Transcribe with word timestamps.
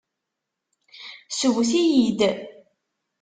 Sewwet-iyi-d. 1.37 2.19